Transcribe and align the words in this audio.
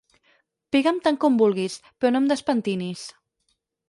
Pega'm 0.75 1.01
tant 1.07 1.19
com 1.25 1.35
vulguis, 1.41 1.75
però 2.05 2.11
no 2.15 2.21
em 2.23 2.31
despentinis. 2.31 3.05